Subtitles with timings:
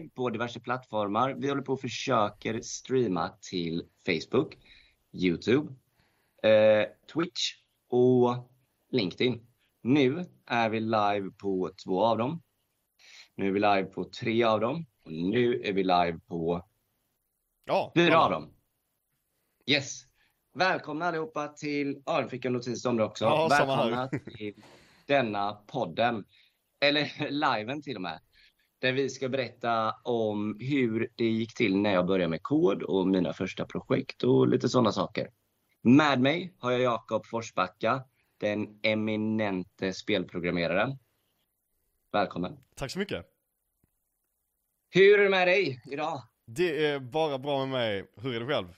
[0.00, 1.34] på diverse plattformar.
[1.34, 4.58] Vi håller på och försöker streama till Facebook,
[5.12, 5.72] Youtube,
[6.42, 7.54] eh, Twitch
[7.88, 8.50] och
[8.90, 9.46] LinkedIn.
[9.82, 12.42] Nu är vi live på två av dem.
[13.34, 14.86] Nu är vi live på tre av dem.
[15.04, 16.68] Och nu är vi live på
[17.64, 18.24] Ja, fyra alla.
[18.24, 18.54] av dem.
[19.66, 20.02] Yes.
[20.54, 23.24] Välkomna allihopa till, ja, fick en notis om det också.
[23.24, 23.48] Ja.
[23.50, 24.62] Välkomna till
[25.06, 26.24] denna podden.
[26.80, 28.20] Eller liven till och med.
[28.82, 33.08] Där vi ska berätta om hur det gick till när jag började med kod och
[33.08, 35.30] mina första projekt och lite sådana saker.
[35.82, 38.04] Med mig har jag Jakob Forsbacka,
[38.38, 40.98] den eminente spelprogrammeraren.
[42.12, 42.58] Välkommen.
[42.76, 43.26] Tack så mycket.
[44.90, 46.22] Hur är det med dig idag?
[46.46, 48.10] Det är bara bra med mig.
[48.16, 48.68] Hur är det själv?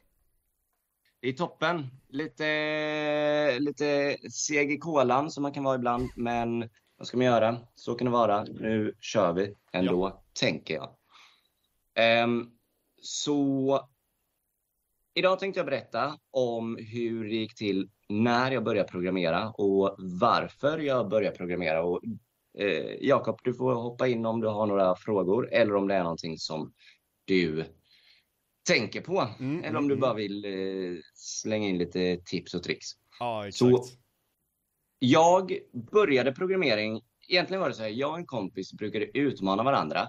[1.21, 1.87] I toppen.
[2.09, 7.59] Lite, lite seg i kolan som man kan vara ibland, men vad ska man göra?
[7.75, 8.45] Så kan det vara.
[8.45, 10.97] Nu kör vi ändå, tänker jag.
[11.95, 12.51] Ehm,
[13.03, 13.81] så
[15.15, 20.79] idag tänkte jag berätta om hur det gick till när jag började programmera och varför
[20.79, 21.85] jag började programmera.
[21.85, 22.01] Och,
[22.59, 26.03] eh, Jakob, du får hoppa in om du har några frågor eller om det är
[26.03, 26.73] någonting som
[27.25, 27.65] du
[28.69, 29.29] tänker på.
[29.41, 32.87] Mm, Eller om du mm, bara vill eh, slänga in lite tips och tricks.
[33.21, 33.59] Ja, exakt.
[33.59, 34.04] Så-
[34.99, 35.59] jag
[35.93, 40.09] började programmering, egentligen var det så här, jag och en kompis brukade utmana varandra.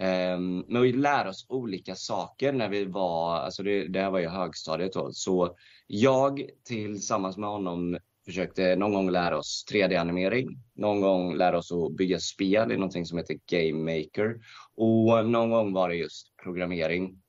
[0.00, 4.18] Um, med att lära oss olika saker när vi var, alltså det, det här var
[4.18, 5.12] ju högstadiet då.
[5.12, 10.48] Så jag tillsammans med honom försökte någon gång lära oss 3D-animering.
[10.74, 14.40] Någon gång lära oss att bygga spel i någonting som heter Game Maker.
[14.76, 17.22] Och någon gång var det just programmering.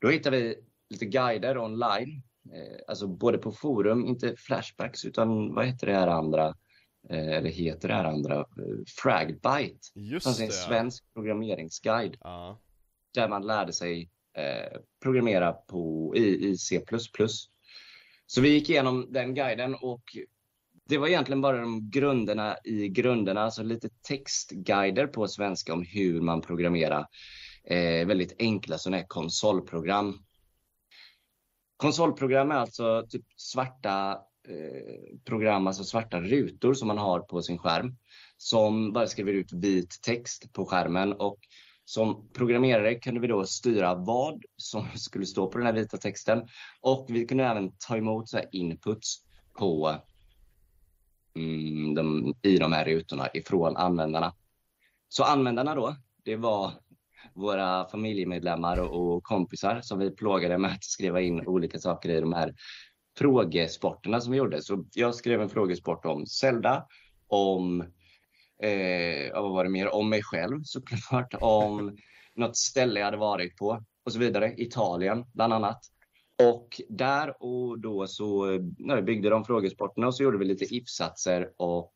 [0.00, 0.54] Då hittade vi
[0.90, 2.22] lite guider online.
[2.52, 6.46] Eh, alltså både på forum, inte Flashbacks, utan vad heter det här andra?
[7.10, 8.38] Eh, eller heter det här andra?
[8.38, 8.44] Eh,
[9.02, 9.78] Fragbite.
[9.94, 10.46] Just Alltså det.
[10.46, 12.60] en svensk programmeringsguide Ja.
[13.14, 16.80] där man lärde sig eh, programmera på, i, i C++.
[18.26, 20.02] Så vi gick igenom den guiden och
[20.88, 26.20] det var egentligen bara de grunderna i grunderna, alltså lite textguider på svenska om hur
[26.20, 27.06] man programmerar
[27.64, 30.18] eh, väldigt enkla sådana här konsolprogram.
[31.76, 34.18] Konsolprogram är alltså typ svarta
[34.48, 37.96] eh, program, alltså svarta rutor som man har på sin skärm
[38.36, 41.38] som bara skriver ut vit text på skärmen och
[41.84, 46.48] som programmerare kunde vi då styra vad som skulle stå på den här vita texten
[46.80, 49.16] och vi kunde även ta emot så här inputs
[49.58, 49.96] på
[51.36, 54.34] mm, de, i de här rutorna ifrån användarna.
[55.08, 56.72] Så användarna då, det var
[57.34, 62.20] våra familjemedlemmar och, och kompisar som vi plågade med att skriva in olika saker i
[62.20, 62.54] de här
[63.18, 64.62] frågesporterna som vi gjorde.
[64.62, 66.86] Så jag skrev en frågesport om Zelda,
[67.28, 67.80] om
[68.62, 69.94] eh, vad var det mer?
[69.94, 71.96] Om mig själv såklart, om
[72.34, 74.54] något ställe jag hade varit på och så vidare.
[74.56, 75.80] Italien bland annat.
[76.42, 78.46] Och där och då så
[78.96, 81.94] vi byggde de frågesporterna och så gjorde vi lite if-satser och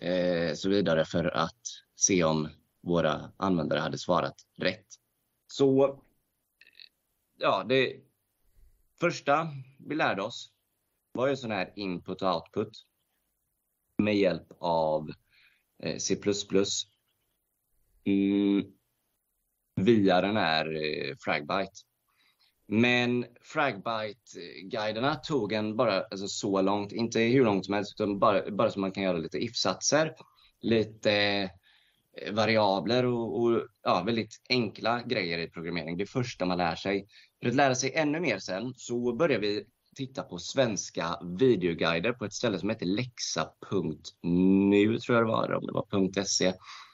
[0.00, 1.60] eh, så vidare för att
[1.96, 2.48] se om
[2.82, 4.86] våra användare hade svarat rätt.
[5.46, 6.02] Så
[7.38, 7.96] ja, det
[9.00, 9.48] första
[9.78, 10.52] vi lärde oss
[11.12, 12.70] var ju sån här input och output
[13.98, 15.10] med hjälp av
[15.82, 16.16] eh, C++
[18.04, 18.64] mm,
[19.76, 21.72] via den här eh, Fragbite.
[22.66, 28.50] Men Fragbite-guiderna tog en bara alltså, så långt, inte hur långt som helst, utan bara,
[28.50, 30.14] bara så man kan göra lite if-satser,
[30.60, 31.50] lite
[32.16, 35.96] Eh, variabler och, och ja, väldigt enkla grejer i programmering.
[35.96, 37.06] Det första man lär sig.
[37.42, 39.64] För att lära sig ännu mer sen så börjar vi
[39.96, 45.66] titta på svenska videoguider på ett ställe som heter lexa.nu tror jag det var, om
[45.66, 46.52] det var .se.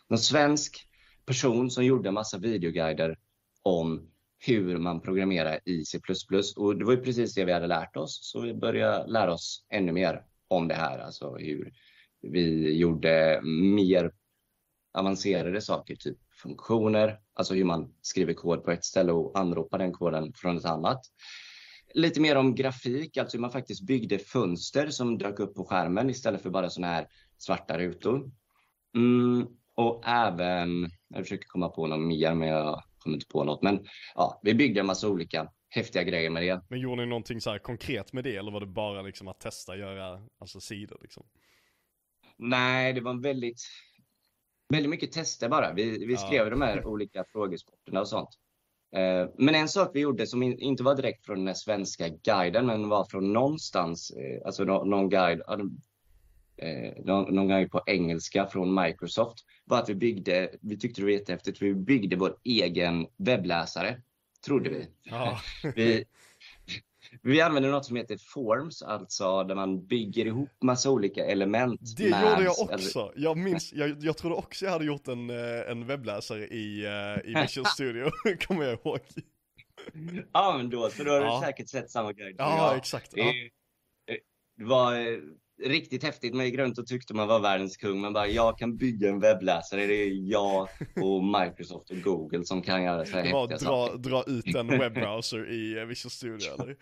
[0.09, 0.87] Någon svensk
[1.27, 3.19] person som gjorde en massa videoguider
[3.63, 6.01] om hur man programmerar i C++.
[6.57, 9.67] Och det var ju precis det vi hade lärt oss, så vi började lära oss
[9.73, 11.73] ännu mer om det här, alltså hur
[12.23, 14.13] vi gjorde mer
[14.99, 19.93] avancerade saker, typ funktioner, alltså hur man skriver kod på ett ställe och anropar den
[19.93, 21.01] koden från ett annat.
[21.95, 26.11] Lite mer om grafik, alltså hur man faktiskt byggde fönster som dök upp på skärmen
[26.11, 27.07] istället för bara sådana här
[27.39, 28.31] svarta rutor.
[28.95, 33.63] Mm, och även, jag försöker komma på något mer men jag kommer inte på något.
[33.63, 36.63] Men ja, vi byggde en massa olika häftiga grejer med det.
[36.69, 39.41] Men gjorde ni någonting så här konkret med det eller var det bara liksom att
[39.41, 41.27] testa göra alltså sidor liksom?
[42.37, 43.61] Nej, det var en väldigt,
[44.69, 45.73] väldigt mycket tester bara.
[45.73, 46.19] Vi, vi Ja.
[46.19, 48.29] skrev de här olika frågesporterna och sånt.
[48.97, 52.67] Eh, Men en sak vi gjorde som in- inte var direkt från den svenska guiden,
[52.67, 55.43] men var från någonstans, eh, alltså nå- någon guide.
[55.47, 55.59] ja,
[56.57, 61.13] eh, någon, gång på engelska från Microsoft var att vi byggde, vi tyckte det var
[61.13, 64.01] jättehäftigt, vi byggde vår egen webbläsare,
[64.47, 64.87] trodde vi.
[65.03, 65.39] Ja.
[65.75, 66.05] vi,
[67.23, 71.81] vi använder något som heter Forms, alltså där man bygger ihop massa olika element.
[71.97, 73.13] Det med- gjorde jag också.
[73.17, 77.31] Jag minns, jag, jag trodde också jag hade gjort en, eh, en webbläsare i, eh,
[77.31, 78.11] i Visual Studio,
[78.47, 78.99] kommer jag ihåg.
[80.33, 81.41] Ja, men då, så då har Ja.
[81.41, 82.77] du säkert sett samma som Ja, jag.
[82.77, 83.11] exakt.
[83.11, 83.33] Det, Ja.
[84.57, 85.19] det var eh,
[85.65, 86.35] riktigt häftigt.
[86.35, 88.01] Man gick runt och tyckte man var världens kung.
[88.01, 89.87] Man bara, jag kan bygga en webbläsare.
[89.87, 90.69] Det är jag
[91.03, 93.99] och Microsoft och Google som kan göra så här Det var häftiga att dra, saker.
[93.99, 96.77] dra ut en webbrowser i eh, Visual Studio eller?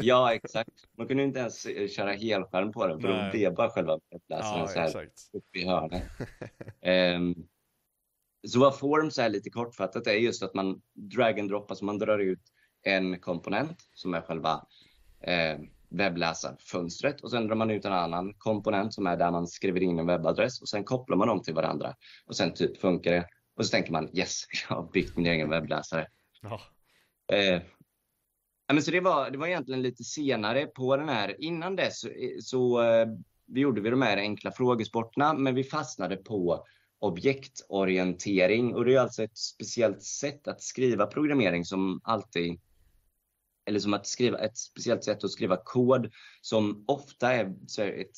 [0.00, 0.70] Ja, exakt.
[0.98, 3.30] Man kunde inte ens eh, köra helskärm på den, för Nej.
[3.30, 5.30] blev bara själva webbläsaren Ja, så här exakt.
[5.32, 6.02] uppe i hörnet.
[6.82, 7.34] Ehm,
[8.48, 11.98] så vad Forms är lite kortfattat är just att man drag and drop, alltså man
[11.98, 12.42] drar ut
[12.82, 14.66] en komponent som är själva
[15.22, 15.58] eh,
[15.90, 19.98] webbläsarfönstret och sen drar man ut en annan komponent som är där man skriver in
[19.98, 21.94] en webbadress och sen kopplar man dem till varandra
[22.26, 23.26] och sen typ funkar det
[23.56, 26.06] och så tänker man yes, jag har byggt min egen webbläsare.
[26.42, 26.60] Ja.
[27.36, 27.62] Eh,
[28.72, 31.44] men så det var, det var egentligen lite senare på den här.
[31.44, 32.08] Innan dess så,
[32.40, 33.06] så eh,
[33.46, 36.66] vi gjorde vi de här enkla frågesporterna, men vi fastnade på
[36.98, 42.60] objektorientering och det är alltså ett speciellt sätt att skriva programmering som alltid
[43.70, 47.92] eller som att skriva ett speciellt sätt att skriva kod som ofta är så här
[47.92, 48.16] ett,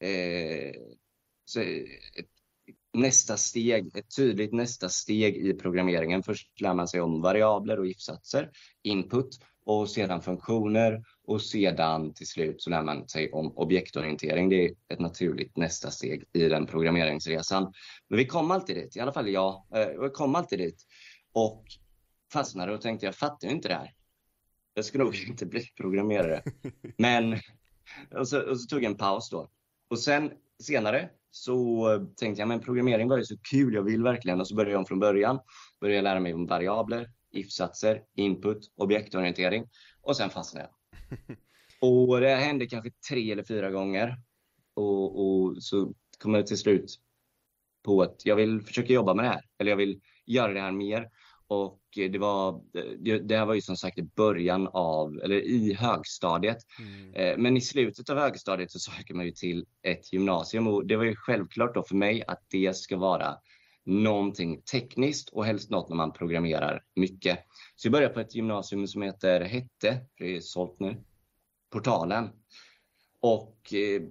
[0.00, 0.80] eh,
[1.44, 2.30] så ett
[2.94, 6.22] nästa steg, ett tydligt nästa steg i programmeringen.
[6.22, 8.50] Först lär man sig om variabler och if-satser,
[8.82, 14.48] input och sedan funktioner och sedan till slut så lär man sig om objektorientering.
[14.48, 17.72] Det är ett naturligt nästa steg i den programmeringsresan.
[18.08, 19.66] Men vi kom alltid dit, i alla fall jag.
[19.74, 20.82] Eh, Vi kom alltid dit
[21.32, 21.64] och
[22.32, 23.94] fastnade och tänkte jag fattar ju inte det här.
[24.74, 26.42] Jag ska nog inte bli programmerare.
[26.98, 27.38] Men
[28.10, 29.50] och så, och så tog jag en paus då.
[29.90, 30.30] Och sen
[30.62, 34.40] senare så tänkte jag, men programmering var ju så kul, jag vill verkligen.
[34.40, 35.38] Och så började jag om från början.
[35.80, 39.68] Började lära mig om variabler, if-satser, input, objektorientering.
[40.00, 41.36] Och sen fastnade jag.
[41.80, 44.16] Och det hände kanske tre eller fyra gånger.
[44.74, 47.00] Och, och så kom jag till slut
[47.82, 49.42] på att jag vill försöka jobba med det här.
[49.58, 51.08] Eller jag vill göra det här mer.
[51.48, 52.60] Och det var,
[53.28, 56.58] det här var ju som sagt i början av, eller i högstadiet.
[56.78, 57.14] Mm.
[57.14, 60.96] Eh, Men i slutet av högstadiet så söker man ju till ett gymnasium och det
[60.96, 63.36] var ju självklart då för mig att det ska vara
[63.84, 67.38] någonting tekniskt och helst något när man programmerar mycket.
[67.76, 71.04] Så jag började på ett gymnasium som heter, hette, för det är sålt nu,
[71.72, 72.28] Portalen.
[73.20, 74.02] Och eh,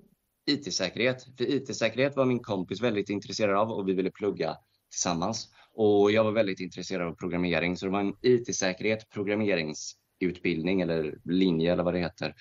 [0.45, 1.23] IT-säkerhet.
[1.37, 4.57] För IT-säkerhet var min kompis väldigt intresserad av och vi ville plugga
[4.91, 5.49] tillsammans.
[5.73, 11.73] Och jag var väldigt intresserad av programmering så det var en IT-säkerhet programmeringsutbildning eller linje
[11.73, 12.35] eller vad det heter.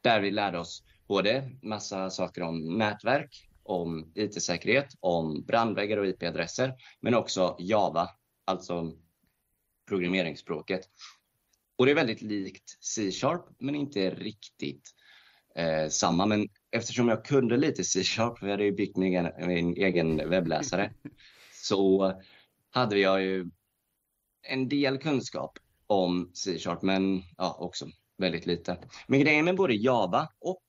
[0.00, 6.74] Där vi lärde oss både massa saker om nätverk, om IT-säkerhet, om brandväggar och IP-adresser,
[7.00, 8.08] men också Java,
[8.44, 8.92] alltså
[9.88, 10.88] programmeringsspråket.
[11.76, 14.90] Och det är väldigt likt C-sharp, men inte riktigt
[15.56, 16.26] eh, samma.
[16.26, 20.30] Men eftersom jag kunde lite C-sharp, för jag hade ju byggt min egen, min egen
[20.30, 20.92] webbläsare,
[21.52, 22.12] så
[22.72, 23.50] hade jag ju
[24.42, 27.86] en del kunskap om C-sharp, men ja, också
[28.18, 28.78] väldigt lite.
[29.06, 30.62] Men grejen med både Java och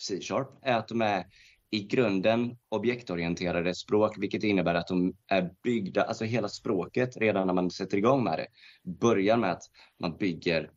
[0.00, 1.26] C-sharp är att de är
[1.70, 7.54] i grunden objektorienterade språk, vilket innebär att de är byggda, alltså hela språket redan när
[7.54, 8.46] man sätter igång med det,
[8.90, 9.62] börjar med att
[10.00, 10.70] man bygger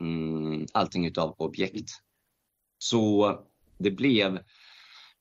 [0.00, 1.90] mm, allting utav objekt.
[2.78, 3.38] Så
[3.78, 4.38] det blev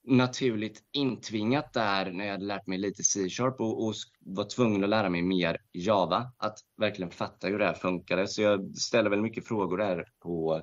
[0.05, 4.89] naturligt intvingat där när jag hade lärt mig lite C-sharp och, och var tvungen att
[4.89, 8.27] lära mig mer Java, att verkligen fatta hur det här funkade.
[8.27, 10.61] Så jag ställer väl mycket frågor där på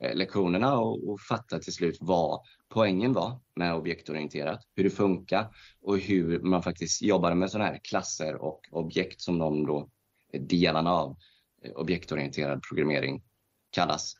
[0.00, 5.48] eh, lektionerna och, och fattade till slut vad poängen var med objektorienterat, hur det funkar
[5.80, 9.88] och hur man faktiskt jobbar med sådana här klasser och objekt som de då
[10.32, 11.16] eh, delarna av
[11.64, 13.22] eh, objektorienterad programmering
[13.70, 14.14] kallas.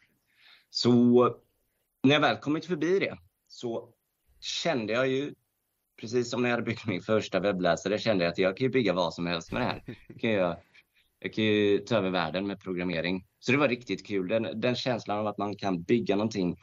[0.71, 1.25] Så
[2.03, 3.19] när jag väl kommit förbi det
[3.49, 3.95] så
[4.45, 5.35] kände jag ju,
[6.01, 8.71] precis som när jag hade byggt min första webbläsare, kände jag att jag kan ju
[8.71, 9.83] bygga vad som helst med det här.
[10.09, 10.57] Jag kan, jag,
[11.19, 13.25] jag kan ju ta över världen med programmering.
[13.39, 14.29] Så det var riktigt kul.
[14.29, 16.57] Den, den känslan av att man kan bygga någonting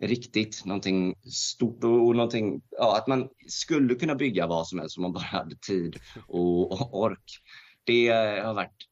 [0.00, 4.96] riktigt, någonting stort och, och någonting, ja, att man skulle kunna bygga vad som helst
[4.96, 5.96] om man bara hade tid
[6.28, 7.40] och, och ork.
[7.84, 8.08] Det
[8.44, 8.87] har varit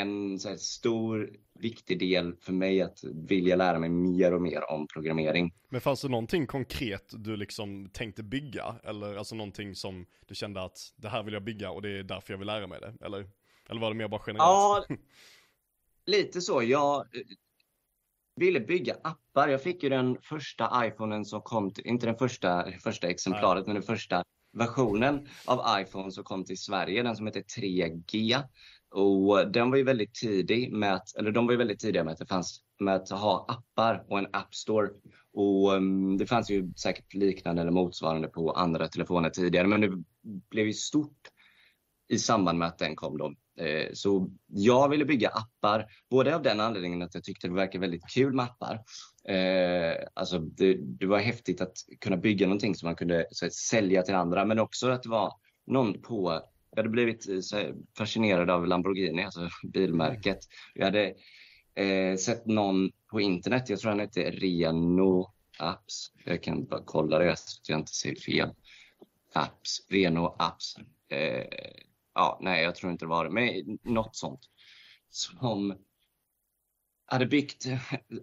[0.00, 4.86] en så stor, viktig del för mig att vilja lära mig mer och mer om
[4.86, 5.54] programmering.
[5.68, 8.76] Men fanns det någonting konkret du liksom tänkte bygga?
[8.84, 12.02] Eller alltså någonting som du kände att det här vill jag bygga och det är
[12.02, 13.06] därför jag vill lära mig det?
[13.06, 13.28] Eller,
[13.68, 14.86] eller var det mer bara generellt?
[14.88, 14.96] Ja,
[16.06, 16.62] lite så.
[16.62, 17.06] Jag,
[18.36, 19.48] ville bygga appar.
[19.48, 23.66] Jag fick ju den första iPhonen som kom, till, inte den första, första exemplaret, Nej.
[23.66, 28.42] men den första versionen av iPhone som kom till Sverige, den som heter 3G.
[28.94, 32.12] Och den var ju väldigt tidig med att, eller de var ju väldigt tidiga med
[32.12, 34.88] att det fanns med att ha appar och en App Store.
[35.32, 39.90] Och um, det fanns ju säkert liknande eller motsvarande på andra telefoner tidigare, men det
[40.50, 41.28] blev ju stort
[42.08, 43.34] i samband med att den kom då.
[43.64, 47.78] Eh, så jag ville bygga appar, både av den anledningen att jag tyckte det verkade
[47.78, 48.74] väldigt kul med appar.
[49.28, 53.52] Eh, alltså det, det var häftigt att kunna bygga någonting som man kunde så att,
[53.52, 55.32] sälja till andra, men också att det var
[55.66, 56.42] någon på
[56.74, 60.38] jag hade blivit eh, fascinerad av Lamborghini, alltså bilmärket.
[60.74, 61.14] Jag hade
[61.74, 66.12] eh, sett någon på internet, jag tror han hette Reno Apps.
[66.24, 68.50] Jag kan bara kolla det så att jag inte säger fel.
[69.32, 70.76] Apps, Reno Apps.
[71.08, 71.46] Eh,
[72.14, 74.40] ja, nej, jag tror inte det var det, men något sånt.
[75.10, 75.74] Som
[77.06, 77.66] hade byggt,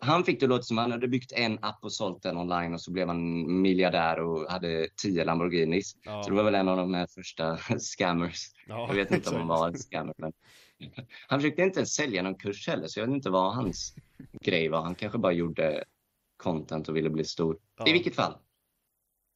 [0.01, 2.81] han fick det låta som han hade byggt en app och sålt den online och
[2.81, 5.97] så blev han miljardär och hade tio Lamborghinis.
[6.03, 6.23] Ja.
[6.23, 8.47] Så det var väl en av de här första scammers.
[8.67, 10.13] Ja, jag vet inte om han var en scammer.
[10.17, 10.33] Men...
[11.27, 13.95] Han försökte inte ens sälja någon kurs heller, så jag vet inte vad hans
[14.41, 14.81] grej var.
[14.81, 15.83] Han kanske bara gjorde
[16.37, 17.57] content och ville bli stor.
[17.77, 17.87] Ja.
[17.87, 18.33] I vilket fall.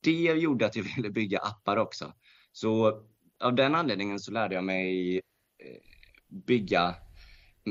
[0.03, 2.13] Det gjorde att jag ville bygga appar också.
[2.51, 3.01] Så
[3.43, 5.81] av den anledningen så lärde jag mig eh,
[6.27, 6.95] bygga,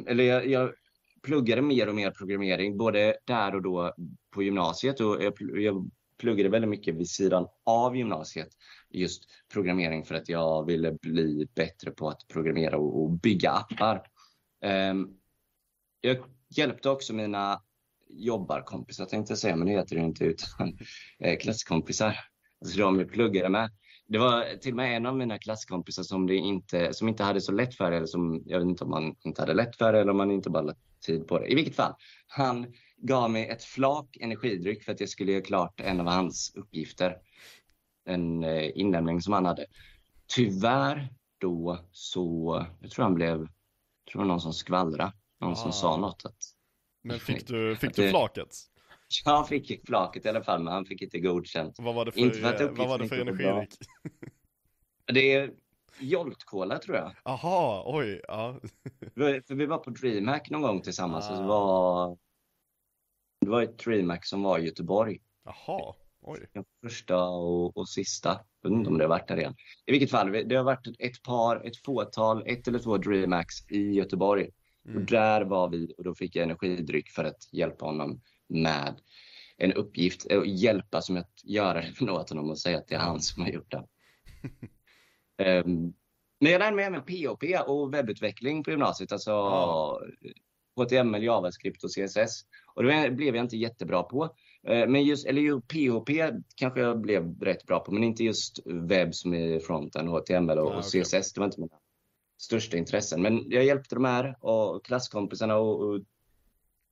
[0.07, 0.73] eller jag, jag
[1.25, 3.95] pluggade mer och mer programmering, både där och då
[4.35, 5.01] på gymnasiet.
[5.01, 8.49] Och jag, jag pluggade väldigt mycket vid sidan av gymnasiet,
[8.91, 14.03] just programmering för att jag ville bli bättre på att programmera och, och bygga appar.
[14.91, 15.19] Um,
[16.01, 16.17] jag
[16.57, 17.61] hjälpte också mina
[18.09, 20.79] jobbarkompisar tänkte jag säga, men det heter det inte, utan
[21.19, 22.17] eh, klasskompisar.
[22.61, 23.71] Alltså de jag pluggade med.
[24.07, 27.41] Det var till och med en av mina klasskompisar som, det inte, som inte hade
[27.41, 29.93] så lätt för det, eller som, jag vet inte om man inte hade lätt för
[29.93, 31.47] det eller om man inte bara tid på det.
[31.47, 31.95] I vilket fall,
[32.27, 36.53] han gav mig ett flak energidryck för att jag skulle göra klart en av hans
[36.55, 37.17] uppgifter.
[38.07, 39.67] En eh, inlämning som han hade.
[40.27, 41.09] Tyvärr
[41.39, 43.49] då så, jag tror han blev, jag
[44.13, 45.13] tror det var någon som skvallrade.
[45.41, 45.57] Någon ah.
[45.57, 46.25] som sa något.
[46.25, 46.37] Att,
[47.03, 48.49] Men fick du, fick du flaket?
[49.25, 51.75] Jag fick flaket i alla fall, men han fick inte godkänt.
[51.79, 53.75] Vad var det för, inte för, att vad var det för energidryck?
[55.07, 55.51] Det är
[56.01, 57.13] Jolt-cola tror jag.
[57.25, 58.21] Aha, oj.
[58.29, 58.61] Ja.
[59.47, 61.31] för vi var på DreamHack någon gång tillsammans.
[61.31, 61.41] Ah.
[61.41, 62.19] Det, var,
[63.41, 65.21] det var ett DreamHack som var i Göteborg.
[65.45, 66.47] Jaha, oj.
[66.83, 68.41] Första och, och sista.
[68.63, 69.55] Jag vet inte om det har varit där igen.
[69.87, 73.93] I vilket fall, det har varit ett par, ett fåtal, ett eller två DreamHacks i
[73.93, 74.51] Göteborg.
[74.87, 74.97] Mm.
[74.97, 79.01] Och där var vi och då fick jag energidryck för att hjälpa honom med
[79.57, 82.99] en uppgift och hjälpa som att göra det åt honom och säga att det är
[82.99, 83.85] han som har gjort det.
[85.39, 85.95] um,
[86.41, 90.01] men jag lärde mig även POP och webbutveckling på gymnasiet, alltså ja.
[90.77, 92.41] HTML, JavaScript och CSS.
[92.75, 94.25] Och det blev jag inte jättebra på.
[94.71, 96.11] Uh, men just, eller ju POP
[96.57, 100.73] kanske jag blev rätt bra på, men inte just webb som är fronten, HTML och,
[100.73, 101.33] ja, och CSS.
[101.33, 101.79] Det var inte mina
[102.41, 103.23] största intressen.
[103.23, 106.01] Men jag hjälpte de här och klasskompisarna och, och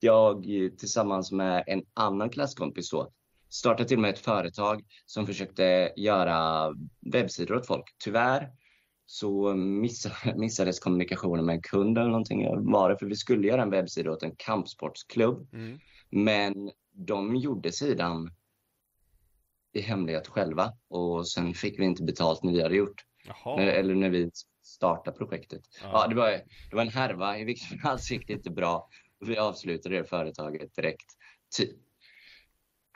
[0.01, 0.45] jag
[0.79, 3.13] tillsammans med en annan klasskompis då
[3.53, 7.85] startade till och med ett företag som försökte göra webbsidor åt folk.
[8.05, 8.51] Tyvärr
[9.07, 9.55] så
[10.37, 14.11] missades kommunikationen med en kund eller någonting var det, för vi skulle göra en webbsida
[14.11, 15.49] åt en kampsportsklubb.
[15.53, 15.79] Mm.
[16.11, 18.31] Men de gjorde sidan
[19.73, 23.05] i hemlighet själva och sen fick vi inte betalt när vi hade gjort.
[23.57, 24.31] När, eller när vi
[24.63, 25.63] startade projektet.
[25.83, 25.91] Ja.
[25.93, 26.09] ja.
[26.09, 26.31] det, var,
[26.71, 28.89] det var en härva, i vilket fall gick det inte bra
[29.27, 31.07] vi avslutade det företaget direkt.
[31.57, 31.77] Typ.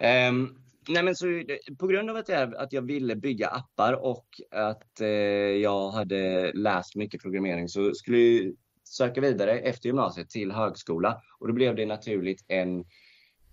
[0.03, 3.93] Um, nej men så, eh, på grund av att jag, att jag ville bygga appar
[3.93, 10.31] och att eh, jag hade läst mycket programmering så skulle jag söka vidare efter gymnasiet
[10.31, 11.21] till högskola.
[11.39, 12.85] Och då blev det naturligt en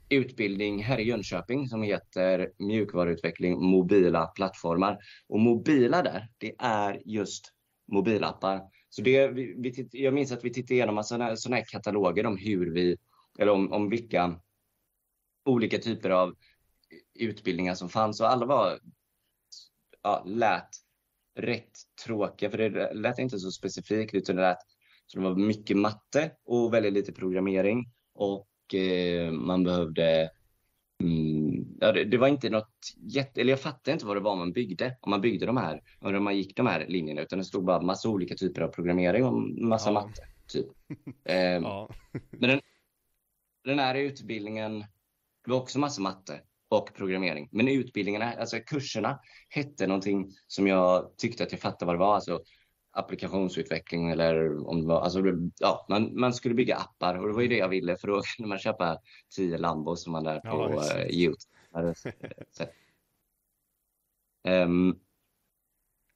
[0.09, 4.97] utbildning här i Jönköping som heter mjukvaruutveckling mobila plattformar.
[5.27, 7.51] Och mobila där, det är just
[7.91, 8.61] mobilappar.
[8.89, 12.37] Så det, vi, vi, jag minns att vi tittade igenom sådana, sådana här kataloger om
[12.37, 12.97] hur vi,
[13.39, 14.39] eller om, om vilka
[15.45, 16.35] olika typer av
[17.13, 18.79] utbildningar som fanns och alla var,
[20.01, 20.69] ja, lät
[21.35, 21.71] rätt
[22.05, 24.57] tråkiga för det lät inte så specifikt utan det lät
[25.05, 30.29] så det var mycket matte och väldigt lite programmering och eh, man behövde
[31.03, 34.35] Mm, ja, det, det, var inte något jätte, eller jag fattade inte vad det var
[34.35, 37.45] man byggde, om man byggde de här, om man gick de här linjerna, utan det
[37.45, 39.33] stod bara massa olika typer av programmering och
[39.63, 39.93] massa ja.
[39.93, 40.21] matte.
[40.47, 40.67] Typ.
[41.25, 41.89] ehm, ja.
[42.31, 42.61] men den,
[43.63, 44.85] den här utbildningen
[45.51, 47.49] var också massa matte och programmering.
[47.51, 49.19] Men utbildningarna, alltså kurserna,
[49.49, 52.15] hette någonting som jag tyckte att jag fattade vad det var.
[52.15, 52.41] Alltså
[52.93, 55.23] applikationsutveckling eller om det var, alltså,
[55.59, 58.21] ja, man, man skulle bygga appar och det var ju det jag ville för då
[58.37, 58.97] kunde man köpa
[59.35, 61.93] tio Lambos som man där på ja, uh, Youtube.
[64.63, 64.99] um,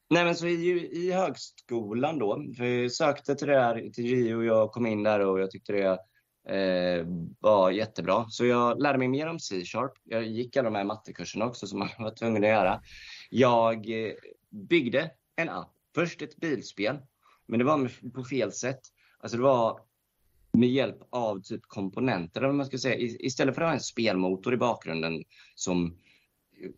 [0.09, 4.37] nej men så i, i högskolan då, för jag sökte till det här, till JO
[4.37, 5.99] och jag kom in där och jag tyckte det
[6.49, 7.05] eh,
[7.39, 8.25] var jättebra.
[8.29, 9.91] Så jag lärde mig mer om C-sharp.
[10.03, 12.81] Jag gick alla de här mattekurserna också som man var tvungen att göra.
[13.29, 14.13] Jag eh,
[14.49, 16.97] byggde en app först ett bilspel,
[17.45, 18.81] men det var på fel sätt.
[19.19, 19.79] Alltså det var
[20.51, 22.95] med hjälp av typ komponenter, eller man ska säga.
[23.19, 25.23] Istället för att ha en spelmotor i bakgrunden
[25.55, 25.97] som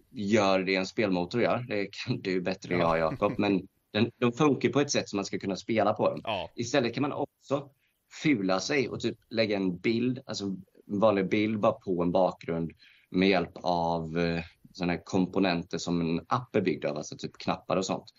[0.09, 4.31] gör det en spelmotor gör, det kan du bättre än jag Jakob, men den, de
[4.31, 6.21] funkar på ett sätt som man ska kunna spela på dem.
[6.23, 6.49] Ja.
[6.55, 7.69] Istället kan man också
[8.10, 10.46] fula sig och typ lägga en bild, alltså
[10.88, 12.72] en vanlig bild bara på en bakgrund
[13.10, 17.38] med hjälp av eh, sådana här komponenter som en app är byggd av, alltså typ
[17.38, 18.13] knappar och sånt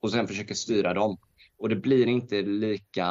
[0.00, 1.18] och sen försöka styra dem.
[1.58, 3.06] Och det blir inte lika,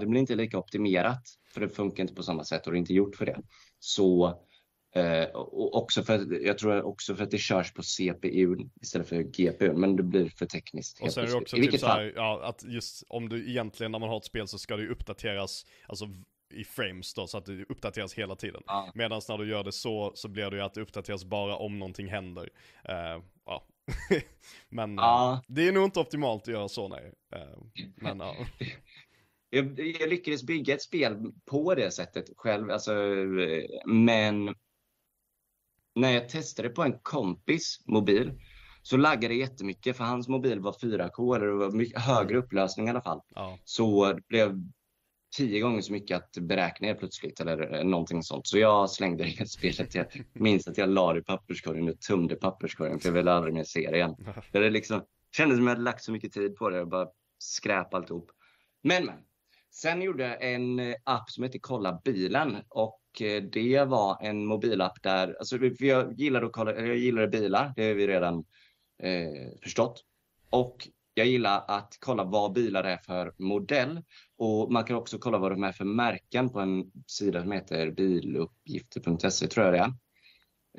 [0.00, 1.22] det blir inte lika optimerat
[1.54, 3.40] för det funkar inte på samma sätt och det är inte gjort för det.
[3.78, 4.40] Så
[4.96, 9.22] eh, och också för, jag tror också för att det körs på CPU istället för
[9.22, 11.00] GPU, men det blir för tekniskt.
[11.00, 13.98] Och sen är det också typ så här, ja, att just om du egentligen när
[13.98, 16.08] man har ett spel så ska det uppdateras, alltså
[16.50, 18.62] i frames då, så att det uppdateras hela tiden.
[18.66, 18.90] Ja.
[18.94, 21.78] Medan när du gör det så, så blir det ju att det uppdateras bara om
[21.78, 22.50] någonting händer.
[22.88, 23.66] Uh, ja,
[24.68, 25.32] men ja.
[25.32, 27.12] Eh, det är nog inte optimalt att göra så nej.
[27.32, 27.58] Eh,
[27.96, 28.36] men ja.
[29.50, 32.92] Jag, jag, lyckades bygga ett spel på det sättet själv, alltså,
[33.86, 34.54] men
[35.96, 38.32] när jag testade på en kompis mobil
[38.82, 42.86] så laggade det jättemycket för hans mobil var 4K eller det var mycket högre upplösning
[42.86, 43.20] i alla fall.
[43.34, 43.58] Ja.
[43.64, 44.60] Så det blev
[45.36, 48.46] tio gånger så mycket att beräkna plötsligt eller någonting sånt.
[48.46, 49.94] Så jag slängde det spelet.
[49.94, 53.54] Jag minns att jag la det i papperskorgen och tömde papperskorgen för jag ville aldrig
[53.54, 54.16] mer se det igen.
[54.52, 55.02] Det liksom,
[55.36, 58.30] kändes som att jag hade lagt så mycket tid på det och bara skräp alltihop.
[58.82, 59.18] Men men.
[59.70, 64.46] Sen gjorde jag en eh, app som heter Kolla bilen och Eh, det var en
[64.46, 68.44] mobilapp där, alltså jag gillar att kolla, jag gillar bilar, det har vi redan
[69.02, 70.02] eh, förstått.
[70.50, 74.02] Och jag gillar att kolla vad bilar är för modell
[74.38, 77.90] och man kan också kolla vad de är för märken på en sida som heter
[77.90, 79.92] biluppgifter.se tror jag det är.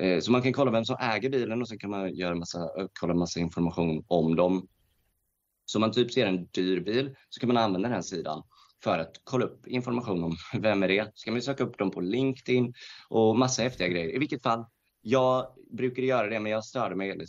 [0.00, 2.70] Eh, så man kan kolla vem som äger bilen och sen kan man göra massa,
[3.00, 4.68] kolla massa information om dem.
[5.64, 8.42] Så om man typ ser en dyr bil så kan man använda den här sidan
[8.82, 11.12] för att kolla upp information om vem är det.
[11.14, 12.74] Så kan man söka upp dem på LinkedIn
[13.08, 14.14] och massa häftiga grejer.
[14.14, 14.64] I vilket fall,
[15.00, 17.26] jag brukade göra det men jag störde mig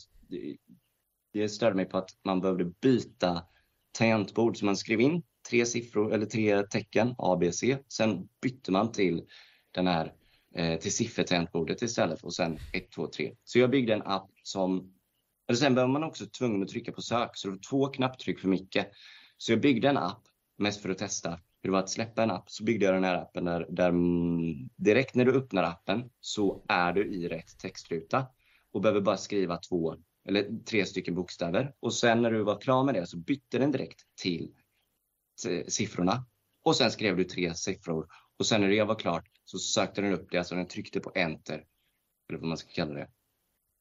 [1.33, 3.43] det störde mig på att man behövde byta
[3.91, 4.57] tangentbord.
[4.57, 7.77] Så man skrev in tre siffror eller tre tecken, A, B, C.
[7.87, 9.23] Sen bytte man till
[9.71, 10.13] den här
[10.55, 13.35] eh, till siffertangentbordet istället och sen 1, 2, 3.
[13.43, 14.93] Så jag byggde en app som,
[15.47, 18.39] eller sen var man också tvungen att trycka på sök, så det var två knapptryck
[18.39, 18.87] för mycket.
[19.37, 20.21] Så jag byggde en app
[20.59, 22.49] mest för att testa hur det var att släppa en app.
[22.49, 23.93] Så byggde jag den här appen där, där
[24.75, 28.27] direkt när du öppnar appen så är du i rätt textruta
[28.71, 29.95] och behöver bara skriva två
[30.27, 31.73] eller tre stycken bokstäver.
[31.79, 34.53] Och sen när du var klar med det så bytte den direkt till
[35.67, 36.25] siffrorna.
[36.63, 38.07] Och sen skrev du tre siffror.
[38.37, 41.11] Och sen när det var klart så sökte den upp det, alltså den tryckte på
[41.15, 41.65] enter,
[42.29, 43.09] eller vad man ska kalla det,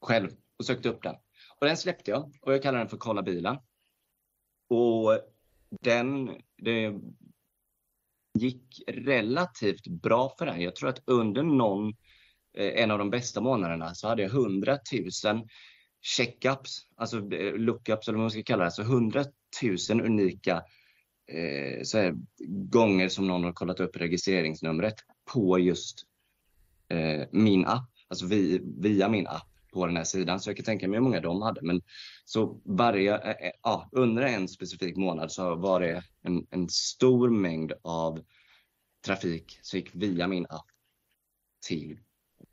[0.02, 1.14] själv och sökte upp den.
[1.58, 3.56] Och den släppte jag och jag kallar den för Kolla bilen.
[4.68, 5.20] Och
[5.70, 6.94] den, det
[8.38, 10.60] gick relativt bra för den.
[10.60, 11.88] Jag tror att under någon,
[12.58, 14.78] eh, en av de bästa månaderna så hade jag 100
[15.24, 15.46] 000
[16.00, 19.24] checkups, alltså eh, lookups eller vad man ska kalla det, så 100
[19.90, 20.62] 000 unika
[21.32, 22.14] eh, så här,
[22.48, 24.94] gånger som någon har kollat upp registreringsnumret
[25.32, 26.06] på just
[26.88, 30.40] eh, min app, alltså vi, via min app på den här sidan.
[30.40, 31.60] Så jag kan tänka mig hur många de hade.
[31.62, 31.82] Men
[32.24, 37.30] så varje, eh, eh ja, under en specifik månad så var det en, en stor
[37.30, 38.20] mängd av
[39.06, 40.66] trafik som gick via min app
[41.66, 41.98] till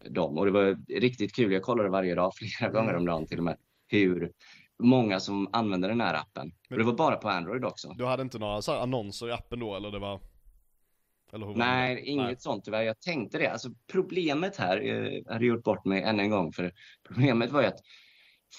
[0.09, 0.37] dem.
[0.37, 1.51] Och det var riktigt kul.
[1.51, 2.99] Jag kollade varje dag, flera gånger mm.
[2.99, 4.31] om dagen till och med, hur
[4.83, 6.51] många som använde den här appen.
[6.69, 7.93] Men, och det var bara på Android också.
[7.97, 10.19] Du hade inte några så annonser i appen då eller det var?
[11.37, 12.35] Nej, inget Nej.
[12.39, 12.81] sånt tyvärr.
[12.81, 13.47] Jag tänkte det.
[13.47, 16.73] Alltså problemet här, jag eh, hade gjort bort mig än en gång, för
[17.07, 17.79] problemet var ju att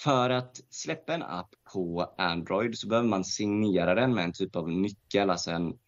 [0.03, 4.57] för att släppa en app på Android så behöver man signera den med en typ
[4.57, 5.79] av nyckel, alltså en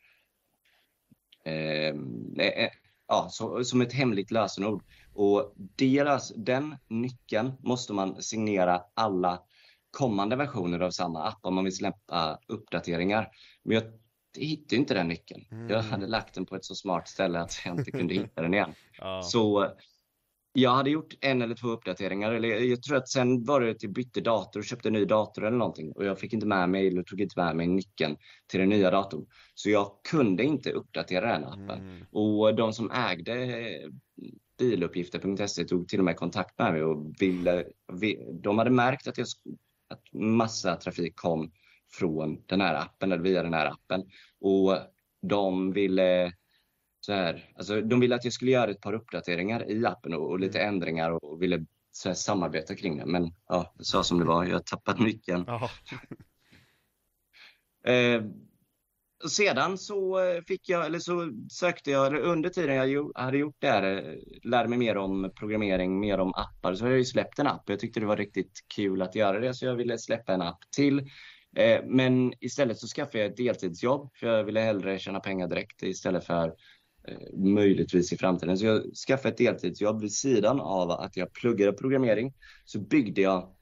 [1.44, 1.94] eh,
[2.38, 2.70] eh, eh
[3.08, 4.82] ja, så, som ett hemligt lösenord.
[5.14, 9.42] Och deras, den nyckeln måste man signera alla
[9.90, 13.28] kommande versioner av samma app om man vill släppa uppdateringar.
[13.62, 13.84] Men jag
[14.36, 15.44] hittade inte den nyckeln.
[15.50, 15.68] Mm.
[15.68, 18.54] Jag hade lagt den på ett så smart ställe att jag inte kunde hitta den
[18.54, 18.72] igen.
[18.98, 19.22] ja.
[19.22, 19.72] Så
[20.52, 22.32] jag hade gjort en eller två uppdateringar.
[22.32, 25.04] Eller jag tror att sen var det att jag bytte dator och köpte en ny
[25.04, 25.92] dator eller någonting.
[25.92, 28.90] Och jag fick inte med mig, eller tog inte med mig nyckeln till den nya
[28.90, 29.26] datorn.
[29.54, 31.70] Så jag kunde inte uppdatera den appen.
[31.70, 32.04] Mm.
[32.10, 33.90] Och de som ägde
[34.58, 37.64] biluppgifter.se tog till och med kontakt med mig och ville,
[38.42, 39.26] de hade märkt att, jag,
[39.88, 41.52] att massa trafik kom
[41.90, 44.04] från den här appen eller via den här appen.
[44.40, 44.78] Och
[45.22, 46.32] de ville
[47.00, 50.30] så här, alltså de ville att jag skulle göra ett par uppdateringar i appen och,
[50.30, 50.74] och lite mm.
[50.74, 53.06] ändringar och, och ville så här, samarbeta kring det.
[53.06, 55.46] Men ja, jag sa som det var, jag har tappat nyckeln.
[57.84, 58.22] eh,
[59.28, 63.68] sedan så fick jag, eller så sökte jag, eller under tiden jag hade gjort det
[63.68, 67.38] här, eh, lärde mig mer om programmering, mer om appar, så har jag ju släppt
[67.38, 67.62] en app.
[67.66, 70.60] Jag tyckte det var riktigt kul att göra det, så jag ville släppa en app
[70.76, 71.10] till.
[71.58, 75.82] Eh, men istället så skaffade jag ett deltidsjobb, för jag ville hellre tjäna pengar direkt
[75.82, 76.54] istället för
[77.08, 78.58] eh, möjligtvis i framtiden.
[78.58, 82.34] Så jag skaffade ett deltidsjobb vid sidan av att jag pluggade programmering.
[82.64, 83.54] Så byggde jag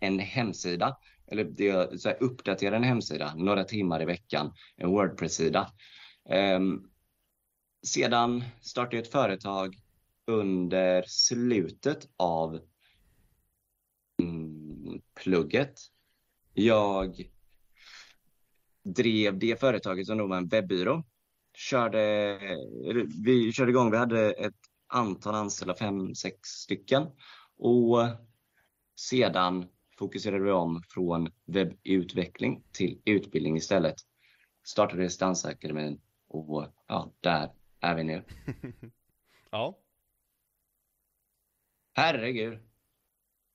[0.00, 0.96] en hemsida,
[1.26, 5.70] eller jag så här, uppdaterade en hemsida några timmar i veckan, en Wordpress-sida.
[6.28, 6.82] Ehm,
[7.86, 9.76] sedan startade jag ett företag
[10.26, 12.60] under slutet av
[14.22, 15.74] mm, plugget.
[16.54, 17.30] Jag
[18.82, 21.04] drev det företaget som då var en webbyrå
[21.54, 22.38] körde,
[23.24, 24.54] vi körde igång, vi hade ett
[24.86, 27.06] antal anställda, fem, sex stycken.
[27.58, 27.98] Och
[28.96, 33.96] sedan fokuserade vi om från webbutveckling till utbildning istället.
[34.64, 38.24] Startade Distansakademin och ja, där är vi nu.
[39.50, 39.78] ja.
[41.92, 42.69] Herregud.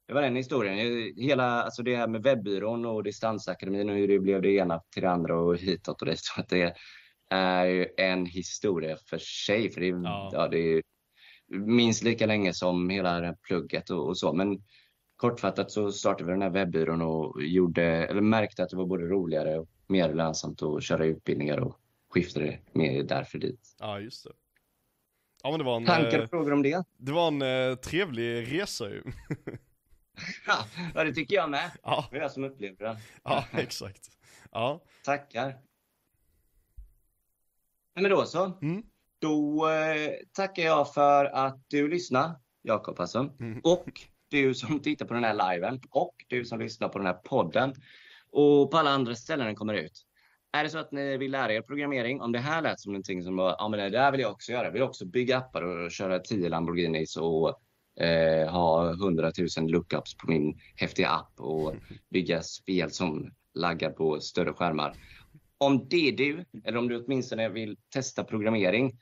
[0.07, 1.13] Det var den historien.
[1.17, 5.03] Hela alltså det här med webbyrån och Distansakademin och hur det blev det ena till
[5.03, 6.19] det andra och hitåt och det.
[6.19, 6.75] Så att det,
[7.29, 9.69] är ju en historia för sig.
[9.69, 10.29] För det, ja.
[10.33, 10.47] ja.
[10.47, 10.81] det är
[11.47, 14.33] minst lika länge som hela det här plugget och, och, så.
[14.33, 14.63] Men
[15.15, 19.03] kortfattat så startade vi den här webbyrån och gjorde, eller märkte att det var både
[19.03, 23.75] roligare och mer lönsamt att köra utbildningar och skiftade med därför dit.
[23.79, 24.31] Ja, just det.
[25.43, 26.83] Ja, men det var en, Tankar och eh, frågor om det?
[26.97, 29.03] Det var en eh, trevlig resa ju.
[30.93, 31.71] ja, det tycker jag med.
[31.83, 32.07] Ja.
[32.11, 32.97] Det var jag som upplevde den.
[33.23, 34.07] ja, exakt.
[34.51, 34.83] Ja.
[35.03, 35.55] Tackar.
[37.95, 38.57] Men då så.
[38.61, 38.83] Mm.
[39.19, 43.29] Då eh, tackar jag för att du lyssnar, Jakob alltså.
[43.39, 43.61] Mm.
[43.63, 47.13] Och du som tittar på den här liven och du som lyssnar på den här
[47.13, 47.73] podden
[48.31, 50.05] och på alla andra ställen den kommer ut.
[50.51, 53.23] Är det så att ni vill lära er programmering, om det här lät som någonting
[53.23, 54.63] som ja men det där vill jag också göra.
[54.63, 57.61] Jag vill också bygga appar och köra 10 Lamborghinis och
[57.99, 61.75] eh, ha 100 000 lookups på min häftiga app och
[62.09, 64.95] bygga spel som laggar på större skärmar
[65.57, 68.99] om det är du, eller om du åtminstone vill testa programmering,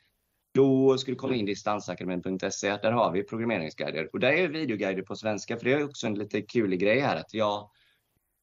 [0.54, 2.76] då ska du komma in i distansakademin.se.
[2.82, 4.10] Där har vi programmeringsguider.
[4.12, 7.16] Och där är videoguider på svenska, för det är också en lite kul grej här.
[7.16, 7.70] Att jag,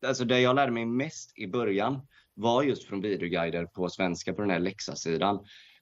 [0.06, 4.42] alltså det jag lärde mig mest i början var just från videoguider på svenska på
[4.42, 5.36] den här läxa-sidan.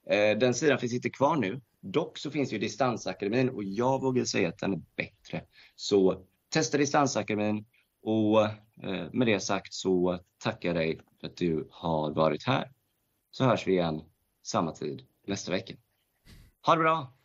[0.10, 1.62] Eh, den sidan finns inte kvar nu.
[1.82, 5.44] Dock så finns ju Distansakademin och jag vågar säga att den är bättre.
[5.76, 7.66] Så testa Distansakademin
[8.02, 8.46] och
[8.84, 12.72] eh, med det sagt så tackar jag dig för att du har varit här.
[13.32, 14.02] Så hörs vi igen
[14.44, 15.74] samma tid nästa vecka.
[16.66, 17.19] Ha det bra!